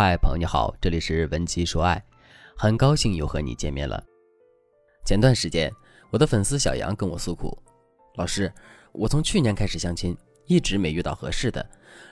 [0.00, 2.00] 嗨，朋友你好，这里是文姬说爱，
[2.56, 4.00] 很高兴又和你见面了。
[5.04, 5.72] 前段时间，
[6.12, 7.60] 我的粉丝小杨跟我诉苦，
[8.14, 8.48] 老师，
[8.92, 10.16] 我从去年开始相亲，
[10.46, 11.68] 一直没遇到合适的。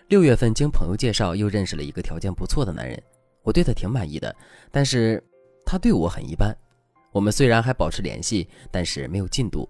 [0.09, 3.01] 六月份经朋友介绍，又认识了一个条件不错的男人，
[3.45, 4.35] 我对他挺满意的，
[4.73, 5.23] 但是
[5.65, 6.53] 他对我很一般。
[7.13, 9.65] 我们虽然还保持联系，但是没有进度。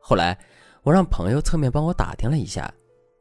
[0.00, 0.34] 后来，
[0.82, 2.72] 我让朋友侧面帮我打听了一下，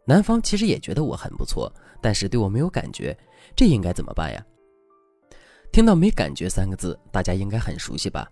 [0.10, 1.72] 男方其实也觉得我很不错，
[2.02, 3.16] 但是对我没有感觉。
[3.56, 4.44] 这应该怎么办呀？
[5.72, 8.28] 听到“没感觉”三个字，大家应该很熟悉吧？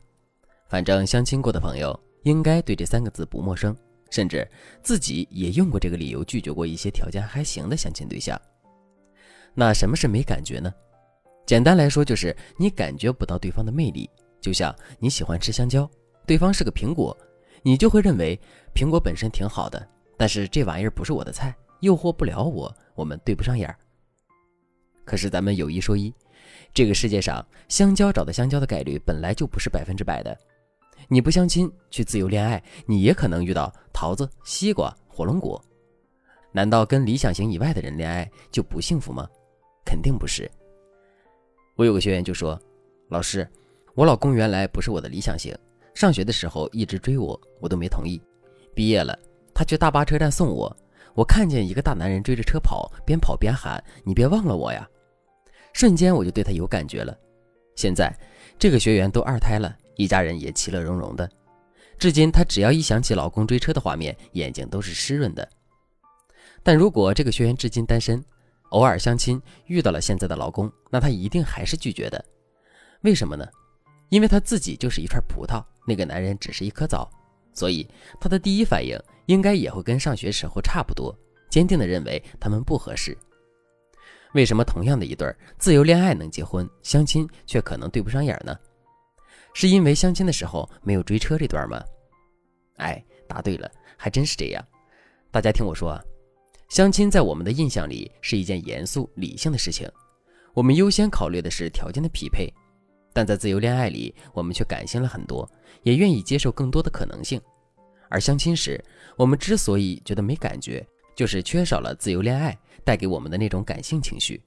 [0.69, 3.77] 反正相亲过的朋友应该对这三个字不陌生，
[4.09, 4.49] 甚至
[4.81, 8.41] 自己也用过这个理由拒绝过一些条件还行的相亲对象。
[9.53, 10.73] 那什么是没感觉呢？
[11.45, 14.09] 简单来说，就是你感觉不到对方的魅力。
[14.41, 15.87] 就像你喜欢吃香蕉，
[16.25, 17.15] 对方是个苹果，
[17.61, 18.35] 你就会认为
[18.73, 19.87] 苹果本身挺好的，
[20.17, 23.77] 但是这玩意儿不是我的菜，诱惑不了我，我们对不上眼儿。
[25.05, 26.13] 可是咱们有一说一，
[26.73, 30.37] 这个世界上香蕉找到香蕉的概率本来就不是百分之百的。
[31.07, 35.63] 你不相亲去自由恋爱，你也可能遇到桃子、西瓜、火龙果。
[36.51, 39.27] 难道跟理想型以外的人恋爱就不幸福吗？
[39.85, 40.49] 肯定不是。
[41.75, 42.59] 我有个学员就说
[43.07, 43.47] ：“老师，
[43.93, 45.55] 我老公原来不是我的理想型，
[45.93, 48.21] 上学的时候一直追我，我都没同意。
[48.73, 49.17] 毕业了，
[49.53, 50.75] 他去大巴车站送我，
[51.17, 54.87] 我看见一个大男人追着车跑，边跑边喊：‘你别忘了我呀！’”
[55.73, 57.17] 瞬间我就对他有感觉了。
[57.75, 58.15] 现在
[58.59, 61.27] 这个学员都二胎了，一家人也其乐融融的。
[61.97, 65.49] 至今她只要一想起老公追车的画面，眼睛都是湿润的。
[66.61, 68.23] 但如果这个学员至今单身，
[68.69, 72.23] 偶尔相亲遇到了现在的老公，那她一定还是拒绝的。
[73.01, 73.43] 为什么呢？
[74.09, 77.09] 因为她自己就是一串葡萄，那个男人只是一颗枣，
[77.53, 78.95] 所以她的第一反应
[79.27, 81.17] 应该也会跟上学时候差不多，
[81.49, 83.17] 坚定的认为他们不合适。
[84.33, 88.57] 为什么同样的一对自由恋爱能结婚，相亲却可能对不上眼呢？
[89.53, 91.81] 是因为相亲的时候没有追车这段吗？
[92.77, 94.63] 哎，答对了，还真是这样。
[95.31, 96.03] 大家听我说啊，
[96.69, 99.89] 相亲在我们的印象里是一件严肃理性的事情，
[100.53, 102.53] 我们优先考虑的是条件的匹配，
[103.13, 105.49] 但在自由恋爱里，我们却感性了很多，
[105.83, 107.41] 也愿意接受更多的可能性。
[108.09, 108.83] 而相亲时，
[109.15, 110.85] 我们之所以觉得没感觉。
[111.15, 114.39] 就是缺少了自由恋爱带给我们的那种感性情绪，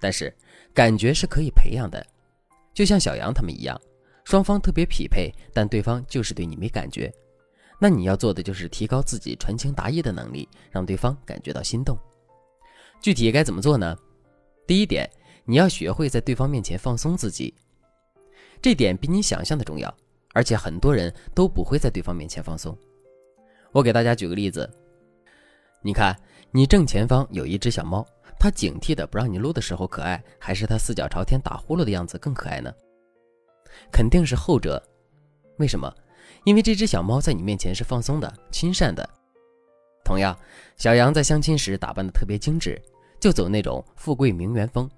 [0.00, 0.34] 但是
[0.72, 2.02] 感觉是可以培养的，
[2.72, 3.78] 就像小杨他们一样，
[4.24, 7.12] 双方特别匹配，但对方就是对你没感觉，
[7.78, 11.94] 那你要做的就是提高自己传情达意的能力，让对方感觉到心动。
[13.02, 13.94] 具体该怎么做呢？
[14.66, 15.06] 第一点，
[15.44, 17.52] 你要学会在对方面前放松自己，
[18.62, 19.94] 这点比你想象的重要，
[20.32, 22.76] 而且很多人都不会在对方面前放松。
[23.72, 24.68] 我给大家举个例子。
[25.82, 26.14] 你看，
[26.50, 28.06] 你正前方有一只小猫，
[28.38, 32.72] 它警惕的不让你撸的时候可爱，还是它四脚朝天打呼噜的样子更可爱呢？
[33.90, 34.82] 肯定是后者。
[35.58, 35.92] 为什么？
[36.44, 39.08] 因为这只小猫在你面前是放松的、亲善的。
[40.04, 40.36] 同样，
[40.76, 42.80] 小杨在相亲时打扮的特别精致，
[43.20, 44.90] 就走那种富贵名媛风，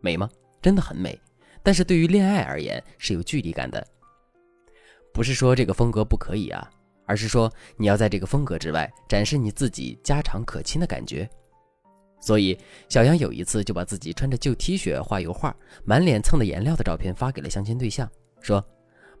[0.00, 0.28] 美吗？
[0.60, 1.18] 真的很美。
[1.62, 3.86] 但是对于恋爱而言是有距离感的。
[5.16, 6.70] 不是说这个风格不可以啊。
[7.06, 11.26] 而是说，你要在这个风格之外展示你自己家常可亲的感觉。
[12.20, 18.06] 所以，小杨有一次就把自己穿着旧 T 恤画油画、满脸蹭的颜料的照片发给了相亲对象，
[18.42, 18.62] 说：“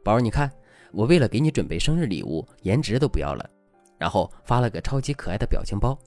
[0.04, 0.50] 宝儿，你看，
[0.92, 3.48] 我为了给你准备生日礼物，颜值都不要了。”
[3.96, 5.98] 然后发了个超级可爱的表情包。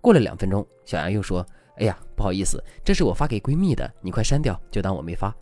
[0.00, 1.44] 过了两分钟，小杨又说
[1.78, 5.34] ：“哎呀，不好意思，这是我发给闺蜜的，你快删掉，就当我没发。”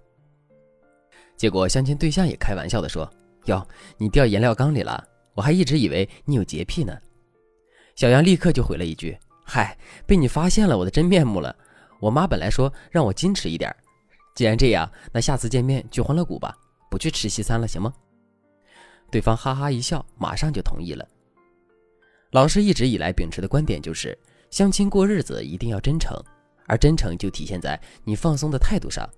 [1.36, 3.10] 结果相亲对象也开玩笑的说
[3.47, 3.66] ：“哟，
[3.98, 6.94] 你掉颜料缸里了。”我还一直以为你有洁癖呢，
[7.97, 9.16] 小杨立刻就回了一句
[9.47, 9.75] ：“嗨，
[10.06, 11.56] 被你发现了我的真面目了。
[12.00, 13.75] 我妈本来说让我矜持一点，
[14.34, 16.54] 既然这样，那下次见面去欢乐谷吧，
[16.91, 17.94] 不去吃西餐了，行吗？”
[19.10, 21.08] 对方哈哈一笑，马上就同意了。
[22.32, 24.19] 老师一直以来秉持的观点就是，
[24.50, 26.14] 相亲过日子一定要真诚，
[26.67, 29.08] 而真诚就体现在你放松的态度上。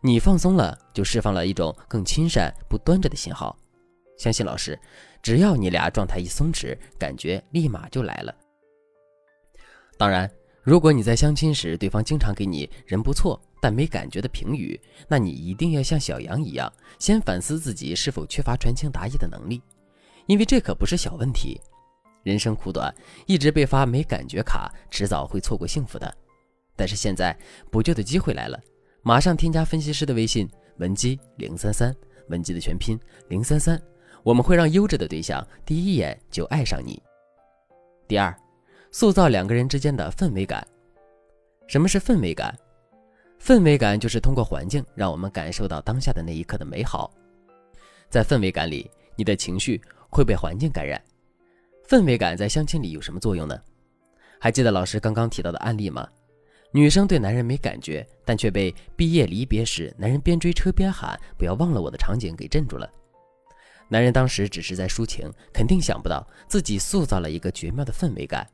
[0.00, 3.56] 你放松了，就释放了一种更亲善、不端着的信号。
[4.22, 4.78] 相信老师，
[5.20, 8.32] 只要你俩状态一松弛，感觉立马就来了。
[9.98, 10.30] 当然，
[10.62, 19.60] 如果你在相亲时，对方经常给你“人不错，但没感觉”的评语，那你一定要像小杨一样，先反思自己是否缺乏传情达意的能力，
[20.26, 21.60] 因为这可不是小问题。
[22.22, 22.94] 人生苦短，
[23.26, 26.16] 一直被发没感觉卡，迟早会错过幸福的。
[26.76, 27.36] 但是现在
[27.72, 28.56] 补救的机会来了，
[29.02, 31.92] 马上添加分析师的微信文姬零三三，
[32.28, 32.96] 文姬的全拼
[33.28, 33.82] 零三三。
[34.22, 37.02] 我们会让优质的对象第一眼就爱上你。
[38.06, 38.34] 第二，
[38.90, 40.66] 塑造两个人之间的氛围感。
[41.66, 42.56] 什么是氛围感？
[43.40, 47.12] 氛围感就是通过环境让我们感受到当下的那一刻的美好。
[48.08, 51.02] 在氛围感里，你的情绪会被环境感染。
[51.88, 53.58] 氛围感在相亲里有什么作用呢？
[54.38, 56.06] 还记得老师刚刚提到的案例吗？
[56.70, 62.88] 女生对男人没感觉，但却被毕业离别时男人边追车边喊“不要忘了我”的场景给镇住了。
[63.88, 68.46] 男人当时只是在抒情，肯定想不到自己塑造了一个绝妙的氛围感。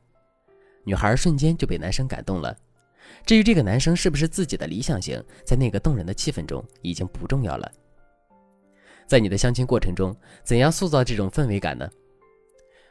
[0.83, 2.55] 女孩瞬间就被男生感动了。
[3.25, 7.71] 至于这个男生是不是自己的理想型，在那个动人的气氛中已经不重要了。
[9.07, 11.89] 在你的相亲过程中，怎样塑造这种氛围感呢？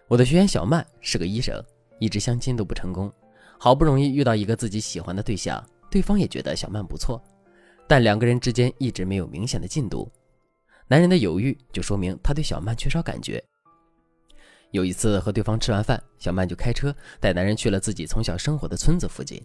[0.08, 1.62] 我的学员小曼是个医生，
[2.00, 3.12] 一直相亲都不成功，
[3.58, 7.22] 好不容易遇到一个自己喜欢的对象，对方也觉得小曼不错，
[7.86, 10.10] 但两个人之间一直没有明显的进度。
[10.88, 13.42] 男人的犹豫就说明他对小曼缺少感觉。
[14.70, 19.42] 有一次和对方吃完饭，小曼就开车带男人去了自己从小生活的村子附近，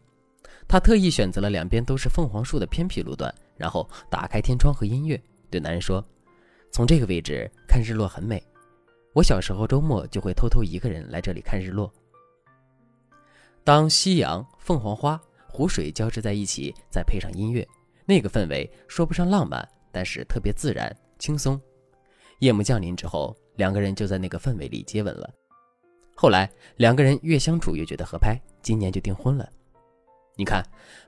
[0.68, 6.04] 她特意选择了两边都是凤凰树的偏僻路段，然后打开天窗和音乐，对男人说。
[6.72, 8.42] 从这个位置看日落很美，
[9.13, 11.94] 我小时候周末就会偷偷一个人来这里看日落。
[13.63, 17.68] 当夕阳、凤凰花、湖水交织在一起，再配上音乐，
[18.06, 20.92] 那个氛围说不上浪漫，但是特别自然
[21.24, 21.58] 轻松。
[22.40, 25.34] 夜幕降临之后，两个人就在那个氛围里接吻了。
[26.14, 29.50] 后来两个人越相处越觉得合拍，今年就订婚了。
[30.36, 30.62] 你看，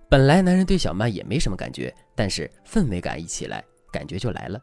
[0.08, 4.58] 本来男人对小曼也没什么感觉，但是氛围感一起来，感觉就来了。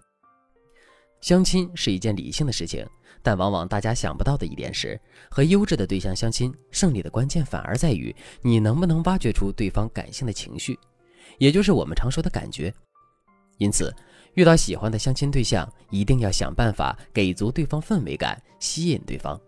[1.21, 2.89] 相亲是一件理性的事情，
[3.23, 4.99] 但往往大家想不到的一点是，
[5.31, 10.79] 和优质的对象相亲，胜利的关键反而在于你能不能挖掘出对方感性的情绪，
[11.37, 12.73] 也就是我们常说的感觉。
[13.59, 13.95] 因此，
[14.35, 19.39] 遇到喜欢的相亲对象，一定要想办法给足对方氛围感，吸引对方。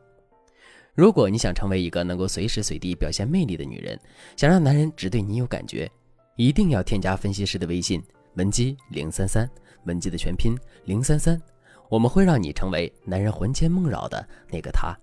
[0.94, 3.98] 如果你想成为一个能够随时随地表现魅力的女人，
[4.36, 5.90] 想让男人只对你有感觉，
[6.36, 8.02] 一定要添加分析师的微信
[8.34, 9.48] 文姬零三三，
[9.86, 10.54] 文姬的全拼
[10.84, 11.40] 零三三。
[11.88, 14.96] 我们会让你成为男人魂牵梦绕的那个他。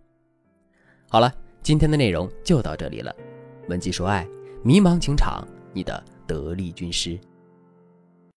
[1.09, 3.13] 好了，今天的内容就到这里了。
[3.67, 4.27] 文姬说爱，
[4.63, 7.19] 迷茫情场，你的得力军师。